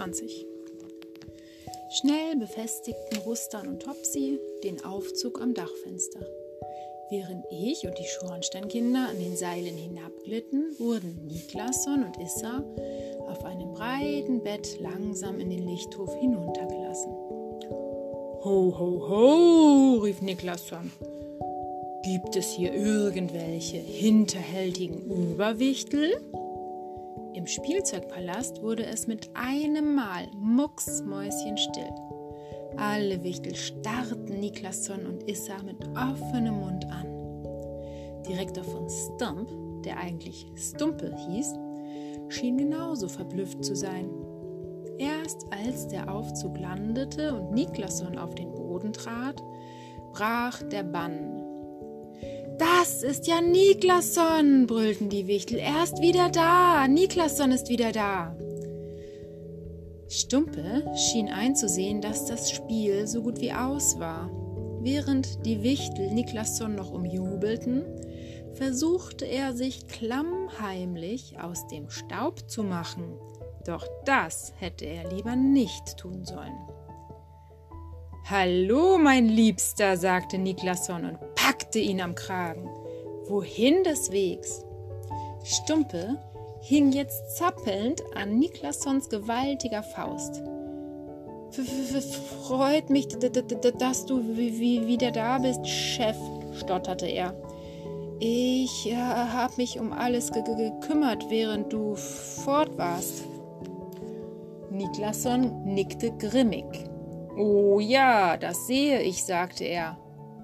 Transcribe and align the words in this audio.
21. 0.00 0.46
Schnell 1.90 2.36
befestigten 2.36 3.18
Rustan 3.26 3.68
und 3.68 3.82
Topsy 3.82 4.40
den 4.64 4.82
Aufzug 4.82 5.42
am 5.42 5.52
Dachfenster. 5.52 6.20
Während 7.10 7.44
ich 7.50 7.86
und 7.86 7.98
die 7.98 8.06
Schornsteinkinder 8.06 9.08
an 9.10 9.18
den 9.18 9.36
Seilen 9.36 9.76
hinabglitten, 9.76 10.74
wurden 10.78 11.26
Niklasson 11.26 12.04
und 12.04 12.16
Issa 12.18 12.64
auf 13.28 13.44
einem 13.44 13.74
breiten 13.74 14.42
Bett 14.42 14.80
langsam 14.80 15.38
in 15.38 15.50
den 15.50 15.66
Lichthof 15.66 16.14
hinuntergelassen. 16.14 17.12
Ho, 18.42 18.74
ho, 18.78 19.08
ho, 19.08 19.98
rief 20.02 20.22
Niklasson. 20.22 20.90
Gibt 22.04 22.36
es 22.36 22.50
hier 22.50 22.72
irgendwelche 22.72 23.76
hinterhältigen 23.76 25.10
Oberwichtel? 25.10 26.14
Im 27.40 27.46
Spielzeugpalast 27.46 28.60
wurde 28.60 28.84
es 28.84 29.06
mit 29.06 29.30
einem 29.32 29.94
Mal 29.94 30.26
mucksmäuschenstill. 30.36 31.88
Alle 32.76 33.24
Wichtel 33.24 33.54
starrten 33.54 34.40
Niklasson 34.40 35.06
und 35.06 35.26
Issa 35.26 35.56
mit 35.62 35.78
offenem 35.96 36.56
Mund 36.56 36.84
an. 36.90 37.06
Direktor 38.28 38.62
von 38.62 38.86
Stump, 38.90 39.48
der 39.84 39.96
eigentlich 39.96 40.52
Stumpe 40.54 41.16
hieß, 41.16 41.54
schien 42.28 42.58
genauso 42.58 43.08
verblüfft 43.08 43.64
zu 43.64 43.74
sein. 43.74 44.10
Erst 44.98 45.46
als 45.50 45.88
der 45.88 46.12
Aufzug 46.12 46.58
landete 46.58 47.34
und 47.34 47.52
Niklasson 47.52 48.18
auf 48.18 48.34
den 48.34 48.52
Boden 48.52 48.92
trat, 48.92 49.42
brach 50.12 50.62
der 50.64 50.82
Bann 50.82 51.49
das 52.80 53.02
ist 53.02 53.26
ja 53.26 53.42
Niklasson, 53.42 54.66
brüllten 54.66 55.10
die 55.10 55.26
Wichtel. 55.26 55.58
Er 55.58 55.84
ist 55.84 56.00
wieder 56.00 56.30
da. 56.30 56.88
Niklasson 56.88 57.52
ist 57.52 57.68
wieder 57.68 57.92
da. 57.92 58.34
Stumpe 60.08 60.90
schien 60.96 61.28
einzusehen, 61.28 62.00
dass 62.00 62.24
das 62.24 62.50
Spiel 62.50 63.06
so 63.06 63.20
gut 63.20 63.38
wie 63.42 63.52
aus 63.52 63.98
war. 64.00 64.30
Während 64.80 65.44
die 65.44 65.62
Wichtel 65.62 66.10
Niklasson 66.10 66.74
noch 66.74 66.90
umjubelten, 66.90 67.84
versuchte 68.54 69.26
er 69.26 69.52
sich 69.52 69.86
klammheimlich 69.86 71.38
aus 71.38 71.66
dem 71.66 71.90
Staub 71.90 72.48
zu 72.48 72.62
machen. 72.62 73.12
Doch 73.66 73.86
das 74.06 74.54
hätte 74.58 74.86
er 74.86 75.12
lieber 75.12 75.36
nicht 75.36 75.98
tun 75.98 76.24
sollen. 76.24 76.56
Hallo, 78.24 78.96
mein 78.96 79.26
Liebster, 79.26 79.98
sagte 79.98 80.38
Niklasson 80.38 81.04
und 81.04 81.29
packte 81.42 81.78
ihn 81.78 82.00
am 82.00 82.14
Kragen. 82.14 82.68
Wohin 83.28 83.82
des 83.84 84.12
Wegs? 84.12 84.64
Stumpe 85.42 86.18
hing 86.60 86.92
jetzt 86.92 87.36
zappelnd 87.36 88.02
an 88.14 88.38
Niklassons 88.38 89.08
gewaltiger 89.08 89.82
Faust. 89.82 90.42
Freut 92.46 92.90
mich, 92.90 93.08
dass 93.08 94.06
du 94.06 94.36
wieder 94.36 95.10
da 95.10 95.38
bist, 95.38 95.66
Chef, 95.66 96.16
stotterte 96.58 97.06
er. 97.06 97.34
Ich 98.20 98.90
äh, 98.90 98.96
habe 98.96 99.54
mich 99.56 99.80
um 99.80 99.92
alles 99.92 100.30
gekümmert, 100.30 101.24
während 101.30 101.72
du 101.72 101.94
fort 101.96 102.76
warst. 102.76 103.24
Niklasson 104.70 105.64
nickte 105.64 106.12
grimmig. 106.18 106.66
Oh 107.38 107.80
ja, 107.80 108.36
das 108.36 108.66
sehe 108.66 109.00
ich, 109.00 109.24
sagte 109.24 109.64
er. 109.64 109.96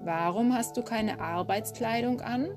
Warum 0.07 0.53
hast 0.53 0.77
du 0.77 0.83
keine 0.83 1.19
Arbeitskleidung 1.19 2.21
an? 2.21 2.47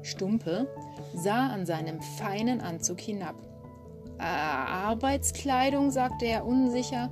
Stumpe 0.00 0.66
sah 1.14 1.48
an 1.48 1.66
seinem 1.66 2.00
feinen 2.00 2.62
Anzug 2.62 2.98
hinab. 2.98 3.34
Äh, 4.18 4.22
Arbeitskleidung, 4.22 5.90
sagte 5.90 6.24
er 6.24 6.46
unsicher, 6.46 7.10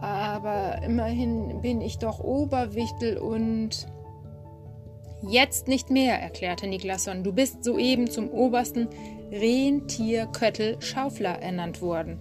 aber 0.00 0.82
immerhin 0.82 1.60
bin 1.60 1.80
ich 1.80 1.98
doch 1.98 2.18
Oberwichtel 2.18 3.16
und. 3.16 3.86
Jetzt 5.22 5.68
nicht 5.68 5.90
mehr, 5.90 6.20
erklärte 6.20 6.66
Niklasson. 6.66 7.22
Du 7.22 7.32
bist 7.32 7.62
soeben 7.62 8.10
zum 8.10 8.28
obersten 8.28 8.88
Rentierköttel-Schaufler 9.30 11.40
ernannt 11.40 11.80
worden. 11.80 12.18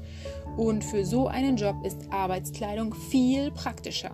Und 0.56 0.84
für 0.84 1.04
so 1.04 1.28
einen 1.28 1.58
Job 1.58 1.78
ist 1.84 2.12
Arbeitskleidung 2.12 2.94
viel 2.94 3.50
praktischer. 3.50 4.12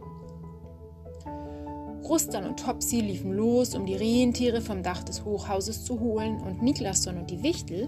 Rustan 2.09 2.45
und 2.45 2.59
Topsy 2.59 3.01
liefen 3.01 3.33
los, 3.33 3.75
um 3.75 3.85
die 3.85 3.95
Rentiere 3.95 4.61
vom 4.61 4.81
Dach 4.81 5.03
des 5.03 5.23
Hochhauses 5.23 5.85
zu 5.85 5.99
holen, 5.99 6.41
und 6.41 6.63
Niklasson 6.63 7.19
und 7.19 7.29
die 7.29 7.43
Wichtel 7.43 7.87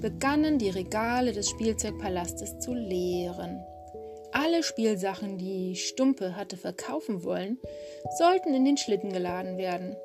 begannen, 0.00 0.58
die 0.58 0.70
Regale 0.70 1.32
des 1.32 1.50
Spielzeugpalastes 1.50 2.60
zu 2.60 2.72
leeren. 2.72 3.60
Alle 4.32 4.62
Spielsachen, 4.62 5.36
die 5.36 5.76
Stumpe 5.76 6.34
hatte 6.34 6.56
verkaufen 6.56 7.24
wollen, 7.24 7.58
sollten 8.18 8.54
in 8.54 8.64
den 8.64 8.78
Schlitten 8.78 9.12
geladen 9.12 9.58
werden. 9.58 9.96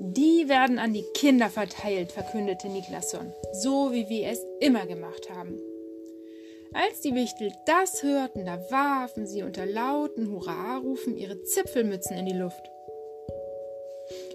Die 0.00 0.48
werden 0.48 0.78
an 0.80 0.92
die 0.92 1.04
Kinder 1.14 1.48
verteilt, 1.48 2.10
verkündete 2.10 2.68
Niklasson, 2.68 3.32
so 3.52 3.92
wie 3.92 4.08
wir 4.08 4.28
es 4.28 4.44
immer 4.58 4.86
gemacht 4.86 5.28
haben. 5.32 5.60
Als 6.72 7.00
die 7.00 7.14
Wichtel 7.14 7.52
das 7.66 8.02
hörten, 8.02 8.44
da 8.46 8.58
warfen 8.70 9.26
sie 9.26 9.42
unter 9.42 9.66
lauten 9.66 10.30
Hurrarufen 10.30 11.16
ihre 11.16 11.42
Zipfelmützen 11.42 12.16
in 12.16 12.26
die 12.26 12.36
Luft. 12.36 12.70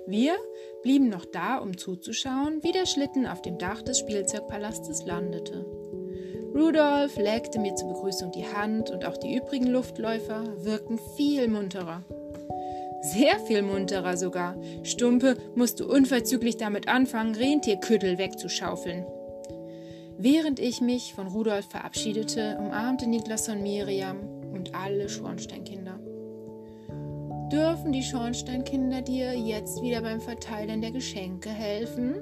Wir 0.08 0.36
blieben 0.84 1.10
noch 1.10 1.26
da, 1.26 1.58
um 1.58 1.78
zuzuschauen, 1.78 2.62
wie 2.62 2.72
der 2.72 2.86
Schlitten 2.86 3.26
auf 3.26 3.42
dem 3.42 3.58
Dach 3.58 3.82
des 3.82 4.00
Spielzeugpalastes 4.00 5.06
landete. 5.06 5.66
Rudolf 6.54 7.18
leckte 7.18 7.60
mir 7.60 7.76
zur 7.76 7.90
Begrüßung 7.94 8.32
die 8.32 8.48
Hand 8.48 8.90
und 8.90 9.06
auch 9.06 9.18
die 9.18 9.36
übrigen 9.36 9.68
Luftläufer 9.68 10.44
wirkten 10.64 11.00
viel 11.18 11.48
munterer. 11.48 12.04
Sehr 13.02 13.40
viel 13.40 13.62
munterer 13.62 14.18
sogar. 14.18 14.56
Stumpe 14.84 15.38
musste 15.56 15.88
unverzüglich 15.88 16.58
damit 16.58 16.88
anfangen, 16.88 17.36
Rentierküttel 17.36 18.18
wegzuschaufeln. 18.18 19.06
Während 20.18 20.60
ich 20.60 20.80
mich 20.80 21.14
von 21.14 21.28
Rudolf 21.28 21.66
verabschiedete, 21.66 22.58
umarmte 22.58 23.08
Niklas 23.08 23.50
und 23.50 23.62
Miriam 23.62 24.20
und 24.54 24.74
alle 24.74 25.10
Schornsteinkinder. 25.10 26.00
Dürfen 27.52 27.92
die 27.92 28.04
Schornsteinkinder 28.04 29.02
dir 29.02 29.34
jetzt 29.34 29.82
wieder 29.82 30.02
beim 30.02 30.22
Verteilen 30.22 30.82
der 30.82 30.92
Geschenke 30.92 31.50
helfen? 31.50 32.16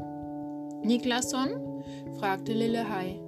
Niklasson? 0.84 1.84
fragte 2.20 2.54
Lillehei. 2.54 3.20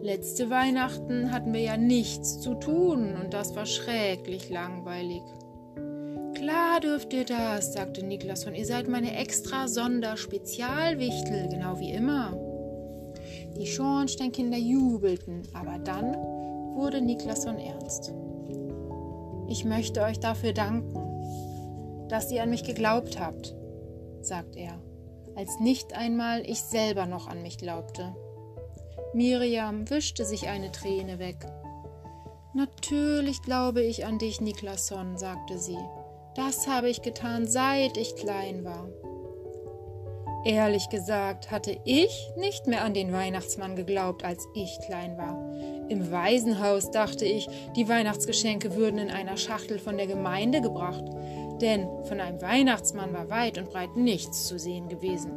Letzte 0.00 0.50
Weihnachten 0.50 1.30
hatten 1.30 1.52
wir 1.52 1.60
ja 1.60 1.76
nichts 1.76 2.40
zu 2.40 2.54
tun 2.54 3.16
und 3.16 3.34
das 3.34 3.54
war 3.54 3.66
schrecklich 3.66 4.50
langweilig. 4.50 5.22
Klar 6.34 6.80
dürft 6.80 7.12
ihr 7.12 7.24
das, 7.24 7.72
sagte 7.72 8.04
Niklasson. 8.04 8.54
Ihr 8.54 8.66
seid 8.66 8.88
meine 8.88 9.16
extra 9.16 9.68
Sonderspezialwichtel, 9.68 11.48
genau 11.48 11.78
wie 11.78 11.92
immer. 11.92 12.51
Die 13.56 13.66
Schornsteinkinder 13.66 14.58
jubelten, 14.58 15.42
aber 15.52 15.78
dann 15.78 16.14
wurde 16.74 17.00
Niklasson 17.00 17.58
ernst. 17.58 18.12
Ich 19.48 19.64
möchte 19.64 20.02
euch 20.02 20.18
dafür 20.18 20.52
danken, 20.52 22.08
dass 22.08 22.30
ihr 22.30 22.42
an 22.42 22.50
mich 22.50 22.64
geglaubt 22.64 23.20
habt, 23.20 23.54
sagt 24.22 24.56
er, 24.56 24.80
als 25.34 25.60
nicht 25.60 25.94
einmal 25.94 26.42
ich 26.48 26.62
selber 26.62 27.06
noch 27.06 27.28
an 27.28 27.42
mich 27.42 27.58
glaubte. 27.58 28.14
Miriam 29.14 29.88
wischte 29.90 30.24
sich 30.24 30.48
eine 30.48 30.72
Träne 30.72 31.18
weg. 31.18 31.46
Natürlich 32.54 33.42
glaube 33.42 33.82
ich 33.82 34.04
an 34.04 34.18
dich, 34.18 34.40
Niklasson, 34.40 35.16
sagte 35.16 35.58
sie. 35.58 35.78
Das 36.34 36.66
habe 36.66 36.88
ich 36.88 37.02
getan, 37.02 37.46
seit 37.46 37.96
ich 37.96 38.16
klein 38.16 38.64
war. 38.64 38.88
Ehrlich 40.44 40.88
gesagt 40.88 41.52
hatte 41.52 41.78
ich 41.84 42.30
nicht 42.36 42.66
mehr 42.66 42.84
an 42.84 42.94
den 42.94 43.12
Weihnachtsmann 43.12 43.76
geglaubt, 43.76 44.24
als 44.24 44.44
ich 44.54 44.76
klein 44.84 45.16
war. 45.16 45.38
Im 45.88 46.10
Waisenhaus 46.10 46.90
dachte 46.90 47.24
ich, 47.24 47.48
die 47.76 47.88
Weihnachtsgeschenke 47.88 48.74
würden 48.74 48.98
in 48.98 49.10
einer 49.10 49.36
Schachtel 49.36 49.78
von 49.78 49.96
der 49.96 50.08
Gemeinde 50.08 50.60
gebracht, 50.60 51.04
denn 51.60 51.86
von 52.04 52.18
einem 52.18 52.42
Weihnachtsmann 52.42 53.12
war 53.12 53.30
weit 53.30 53.56
und 53.56 53.70
breit 53.70 53.96
nichts 53.96 54.46
zu 54.48 54.58
sehen 54.58 54.88
gewesen. 54.88 55.30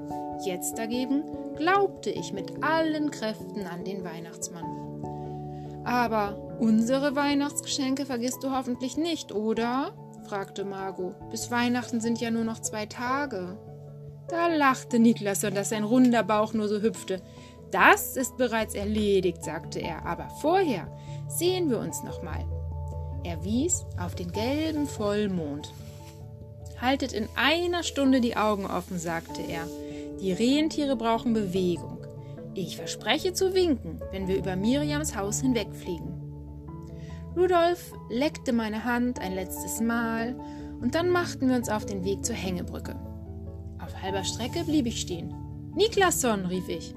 Jetzt 0.44 0.78
dagegen 0.80 1.24
glaubte 1.56 2.10
ich 2.10 2.34
mit 2.34 2.64
allen 2.64 3.12
Kräften 3.12 3.68
an 3.68 3.86
den 3.86 4.04
Weihnachtsmann. 4.04 5.84
Aber 5.86 6.58
unsere 6.60 7.16
Weihnachtsgeschenke 7.16 8.08
vergisst 8.08 8.44
du 8.44 8.50
hoffentlich 8.52 8.98
nicht, 8.98 9.32
oder? 9.32 9.94
fragte 10.28 10.66
Margot. 10.66 11.14
Bis 11.30 11.52
Weihnachten 11.52 12.02
sind 12.02 12.20
ja 12.20 12.32
nur 12.32 12.44
noch 12.44 12.60
zwei 12.60 12.88
Tage. 12.88 13.60
Da 14.28 14.48
lachte 14.48 15.00
Niklas, 15.00 15.42
so 15.42 15.50
dass 15.50 15.70
sein 15.70 15.84
runder 15.84 16.24
Bauch 16.24 16.54
nur 16.54 16.68
so 16.68 16.82
hüpfte. 16.82 17.22
Das 17.72 18.16
ist 18.16 18.38
bereits 18.38 18.74
erledigt, 18.74 19.44
sagte 19.44 19.80
er, 19.80 20.06
aber 20.06 20.30
vorher 20.42 20.88
sehen 21.28 21.70
wir 21.70 21.80
uns 21.80 22.04
nochmal. 22.04 22.46
Er 23.24 23.44
wies 23.44 23.86
auf 24.00 24.16
den 24.16 24.32
gelben 24.32 24.88
Vollmond. 24.88 25.74
Haltet 26.80 27.14
in 27.14 27.28
einer 27.36 27.84
Stunde 27.84 28.22
die 28.22 28.38
Augen 28.38 28.66
offen, 28.66 29.00
sagte 29.00 29.42
er. 29.42 29.68
Die 30.20 30.32
Rentiere 30.32 30.96
brauchen 30.96 31.34
Bewegung. 31.34 32.06
Ich 32.54 32.78
verspreche 32.78 33.34
zu 33.34 33.54
winken, 33.54 34.00
wenn 34.12 34.28
wir 34.28 34.38
über 34.38 34.56
Miriams 34.56 35.16
Haus 35.16 35.42
hinwegfliegen. 35.42 36.16
Rudolf 37.36 37.92
leckte 38.10 38.54
meine 38.54 38.86
Hand 38.86 39.20
ein 39.20 39.34
letztes 39.34 39.82
Mal 39.82 40.36
und 40.82 40.96
dann 40.96 41.10
machten 41.10 41.50
wir 41.50 41.56
uns 41.56 41.70
auf 41.70 41.86
den 41.86 42.06
Weg 42.06 42.24
zur 42.26 42.36
Hängebrücke. 42.36 42.96
Halber 44.02 44.24
Strecke 44.24 44.64
blieb 44.64 44.86
ich 44.86 45.02
stehen. 45.02 45.34
Niklasson, 45.76 46.46
rief 46.46 46.70
ich. 46.70 46.94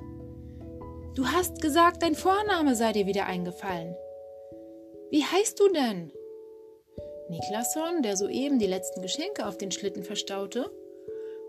Du 1.15 1.27
hast 1.27 1.61
gesagt, 1.61 2.03
dein 2.03 2.15
Vorname 2.15 2.75
sei 2.75 2.93
dir 2.93 3.07
wieder 3.07 3.27
eingefallen. 3.27 3.97
Wie 5.11 5.25
heißt 5.25 5.59
du 5.59 5.69
denn? 5.69 6.13
Niklasson, 7.29 8.03
der 8.03 8.17
soeben 8.17 8.59
die 8.59 8.67
letzten 8.67 9.03
Geschenke 9.03 9.47
auf 9.47 9.59
den 9.59 9.71
Schlitten 9.71 10.03
verstaute, 10.03 10.71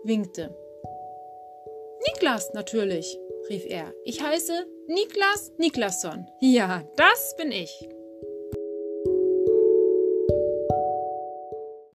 winkte. 0.04 0.56
Niklas, 2.06 2.52
natürlich, 2.52 3.18
rief 3.48 3.64
er. 3.66 3.92
Ich 4.04 4.22
heiße 4.22 4.66
Niklas 4.88 5.52
Niklasson. 5.58 6.26
Ja, 6.40 6.82
das 6.96 7.36
bin 7.36 7.52
ich. 7.52 7.88